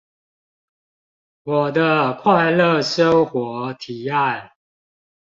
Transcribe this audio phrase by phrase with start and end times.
[1.43, 4.53] 我的快樂生活提案